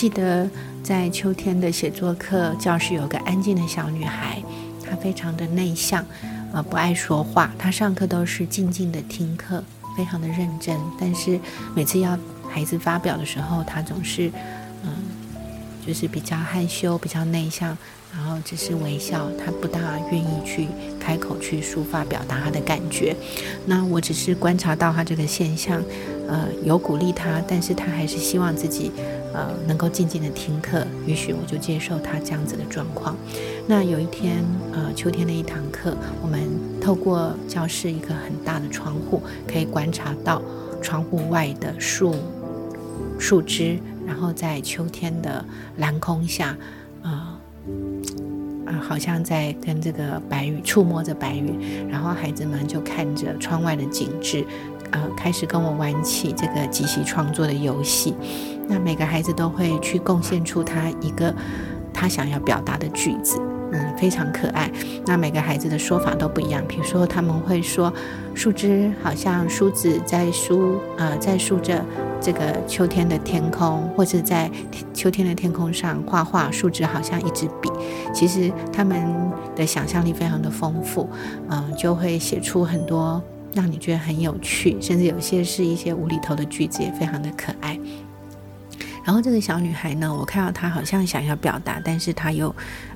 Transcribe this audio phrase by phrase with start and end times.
[0.00, 0.48] 记得
[0.82, 4.42] 在秋天的写作课，教室有个安静的小女孩，
[4.82, 6.02] 她非常的内向，
[6.54, 7.52] 呃，不爱说话。
[7.58, 9.62] 她上课都是静静的听课，
[9.94, 10.74] 非常的认真。
[10.98, 11.38] 但是
[11.76, 12.18] 每次要
[12.48, 14.32] 孩子发表的时候，她总是，
[14.84, 14.90] 嗯，
[15.86, 17.76] 就是比较害羞，比较内向。
[18.12, 19.78] 然后只是微笑，她不大
[20.10, 20.66] 愿意去
[20.98, 23.14] 开口去抒发表达她的感觉。
[23.66, 25.80] 那我只是观察到她这个现象，
[26.26, 28.90] 呃，有鼓励她，但是她还是希望自己，
[29.32, 30.86] 呃，能够静静的听课。
[31.06, 33.16] 于是我就接受他这样子的状况。
[33.66, 36.40] 那有一天，呃，秋天的一堂课，我们
[36.80, 40.42] 透过教室一个很大的窗户，可以观察到
[40.82, 42.14] 窗户外的树
[43.18, 45.44] 树枝，然后在秋天的
[45.76, 46.56] 蓝空下，
[47.02, 47.36] 啊。
[48.82, 54.44] 好像在跟这个白云触摸着白云，然后孩子们就看着窗外的景致，
[54.92, 58.14] 呃，开始跟我玩起这个即兴创作的游戏。
[58.68, 61.34] 那每个孩子都会去贡献出他一个
[61.92, 63.40] 他想要表达的句子，
[63.72, 64.70] 嗯，非常可爱。
[65.06, 67.92] 那每个孩子的说法都不一样，比如说他们会说，
[68.34, 71.84] 树枝好像梳子在梳，呃，在梳着。
[72.22, 74.50] 这个秋天的天空，或者在
[74.92, 77.70] 秋天的天空上画画，树枝好像一支笔。
[78.12, 79.02] 其实他们
[79.56, 81.08] 的想象力非常的丰富，
[81.48, 83.22] 嗯，就会写出很多
[83.54, 87.78] 让你觉得很有趣，甚至有些是一些无厘头的句子，也非常的可爱。
[89.04, 92.54] 然后这个小女孩呢，我看到她好像想要表达，但是她又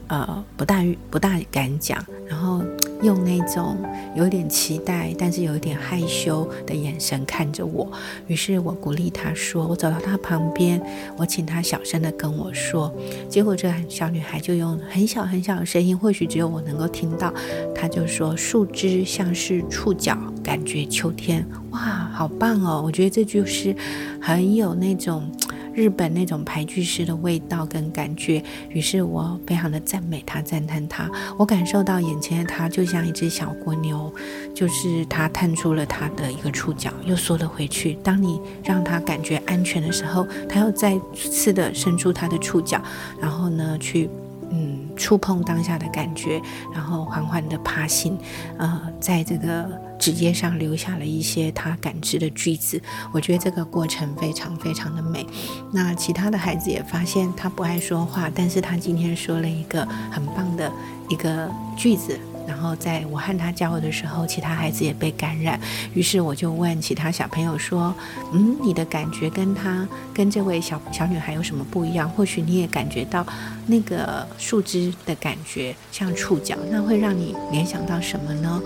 [0.09, 2.63] 呃不大不大敢讲，然后。
[3.05, 3.77] 用那种
[4.17, 7.87] 有点期待，但是有一点害羞的眼神看着我。
[8.27, 10.81] 于是我鼓励他说：“我走到他旁边，
[11.17, 12.93] 我请他小声的跟我说。”
[13.29, 17.33] 结果这小女孩就用很小很小的声音，或许只有我能够听到，
[17.75, 21.81] 她就说：“树枝像是触角，感觉秋天。”哇，
[22.13, 22.81] 好棒哦！
[22.83, 23.77] 我觉得这就是
[24.21, 25.31] 很有那种。
[25.75, 31.11] 日本那种排句诗的味道跟感觉，于是我非常的赞美他，赞叹他。
[31.37, 34.13] 我感受到眼前的他就像一只小蜗牛，
[34.55, 37.99] 就是他探出了他的一个触角，又缩了回去。
[38.03, 42.81] 当你让他感觉安全的时候，他又再次的伸出他的触角，
[43.21, 44.09] 然后呢，去
[44.51, 46.41] 嗯触碰当下的感觉，
[46.73, 48.17] 然后缓缓的爬行，
[48.59, 49.69] 呃，在这个。
[50.05, 52.79] 纸页上留下了一些他感知的句子，
[53.11, 55.27] 我觉得这个过程非常非常的美。
[55.73, 60.71] 那其他的孩子也发现他不爱说话，但是他今天说了一个很棒的
[61.09, 62.21] 一个句子。
[62.47, 65.59] 然后在我和他交流的时候，其他孩子也被感染。
[65.95, 67.95] 于是我就问其他小朋友说
[68.35, 72.07] ：“嗯，你的感觉跟他跟这位小小女孩有什么不一样？
[72.11, 73.27] 或许你也感觉到
[73.67, 78.63] 那个树枝的感觉像触角，那会让你联想到什么呢？”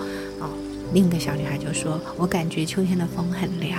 [0.93, 3.79] 另一个小女孩就说：“我感觉秋天的风很凉。”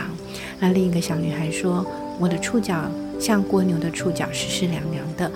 [0.60, 1.86] 那另一个小女孩说
[2.20, 2.90] ：“我的触角
[3.20, 5.32] 像蜗牛的触角，湿湿凉凉的。”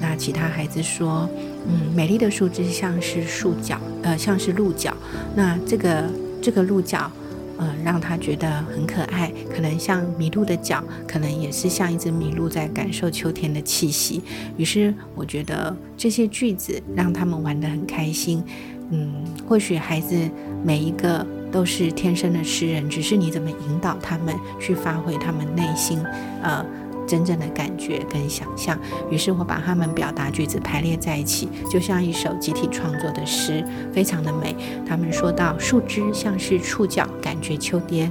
[0.00, 1.28] 那其他孩子说
[1.68, 4.96] ：“嗯，美丽的树枝像是树角，呃，像是鹿角。
[5.34, 6.04] 那这个
[6.40, 7.10] 这个鹿角，
[7.58, 14.22] 呃，让他觉得很可爱，可能像麋鹿的脚，可能也是像一只麋鹿在感受秋天的气息。”
[14.56, 18.42] 于是我觉得这些句子让他们玩得很开心。
[18.90, 19.12] 嗯，
[19.46, 20.16] 或许孩子
[20.64, 26.02] 每一个都是天生的诗人，只是你怎么引导他们去发挥他们内心
[26.42, 26.64] 呃
[27.06, 28.78] 真正的感觉跟想象。
[29.10, 33.62] 于是我把他们表达句子排列在一起，就像一首集体创作的诗，
[33.92, 34.56] 非常的美。
[34.86, 38.10] 他们说到树枝像是触角，感觉秋天；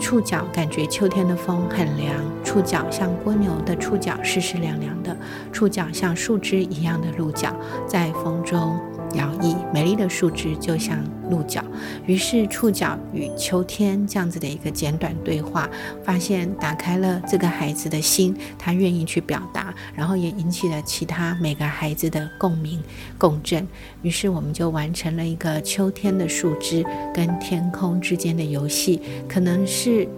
[0.00, 5.14] 触角感觉秋天的风很凉；触角像蜗牛的触角，湿湿凉凉的；
[5.52, 7.54] 触角像树枝一样的鹿角，
[7.86, 8.78] 在风中。
[9.14, 11.62] 摇曳，美丽的树枝就像鹿角。
[12.06, 15.68] 于是，触角与秋天这样子的一个简短对话，
[16.02, 22.82] 发现打开了这个孩子的心，他愿意去表达，然后也引起了其他每个孩子的共鸣
[23.18, 23.68] 共振。
[24.00, 26.82] 于是，我们就完成了一个秋天的树枝
[27.12, 30.08] 跟天空之间的游戏，可能是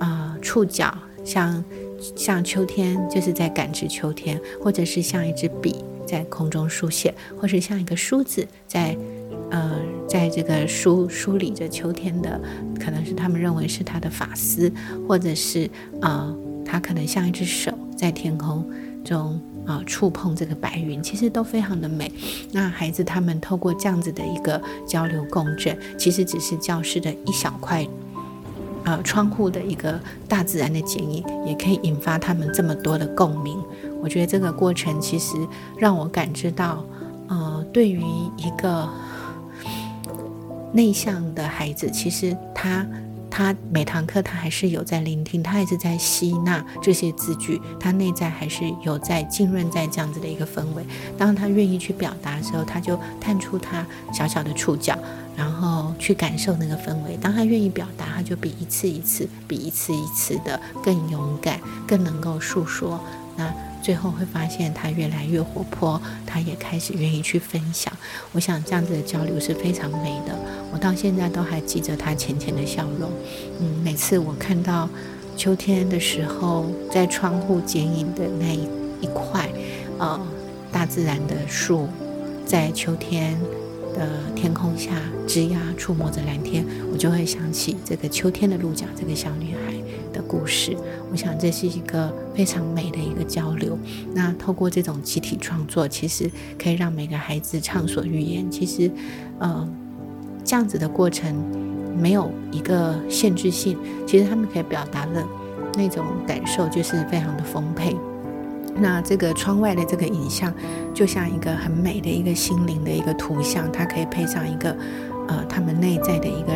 [0.00, 0.92] 啊，触角
[1.24, 1.62] 像
[2.16, 5.76] 像秋天，就是在感知秋天，或者是像一支笔。
[6.10, 8.96] 在空中书写，或是像一个梳子在，
[9.50, 9.78] 呃，
[10.08, 12.40] 在这个梳梳理着秋天的，
[12.80, 14.72] 可能是他们认为是他的发丝，
[15.06, 15.70] 或者是
[16.00, 16.34] 啊，
[16.64, 18.68] 他可能像一只手在天空
[19.04, 22.10] 中啊触碰这个白云，其实都非常的美。
[22.50, 27.86] 那孩子他们透过这样子的一个交流共振，其实只是教室的一小块，
[28.84, 33.62] 呃，窗户的一个大自然的剪影，也可以引发他们这么多的共鸣。
[34.02, 35.36] 我觉得这个过程其实
[35.76, 36.84] 让我感知到，
[37.28, 38.00] 呃，对于
[38.36, 38.88] 一个
[40.72, 42.86] 内向的孩子，其实他
[43.30, 50.84] 他每堂课他还是有在聆听，他还是在吸纳这些字句，他内在还是有在浸润在这样子的一个氛围。
[51.16, 54.98] 当他愿意去表达的时候，他就探出他小小的触角，
[55.36, 57.16] 然后去感受那个氛围。
[57.20, 63.00] 当他愿意表达，他就比一次一次，比一次一次的更勇敢，更能够诉说。
[63.36, 63.52] 那
[63.82, 67.92] 最后会发现他越来越活泼，他也开始愿意去分享。
[68.32, 70.38] 我想这样子的交流是非常美的。
[70.72, 73.10] 我到现在都还记着他浅浅的笑容。
[73.60, 74.88] 嗯，每次我看到
[75.36, 78.68] 秋天的时候，在窗户剪影的那一
[79.00, 79.48] 一块，
[79.98, 80.20] 呃，
[80.70, 81.88] 大自然的树，
[82.44, 83.38] 在秋天
[84.00, 84.92] 的天空下
[85.26, 89.74] 枝桠触摸着蓝天，我就会想起这个秋天的鹿角，这个小女孩
[90.10, 90.74] 的故事。
[91.12, 93.78] 我想这是一个非常美的一个交流。
[94.14, 98.50] 那透过这种集体创作，其实可以让每个孩子畅所欲言。
[98.50, 98.90] 其实，
[99.38, 99.68] 呃，
[100.42, 101.36] 这样子的过程
[101.94, 103.76] 没有一个限制性，
[104.06, 105.22] 其实他们可以表达的
[105.74, 107.94] 那种感受就是非常的丰沛。
[108.80, 110.52] 那这个窗外的这个影像，
[110.94, 114.76] 就像一个很美的一个心灵的一个图像，它可以配上一个
[115.28, 116.52] 呃他们内在的一个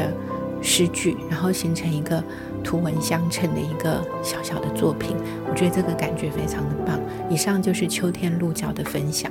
[0.62, 2.22] 诗句，然后形成一个。
[2.64, 5.14] 图文相衬的一个小小的作品，
[5.46, 6.98] 我觉得这个感觉非常的棒。
[7.28, 9.30] 以上就是秋天鹿角的分享。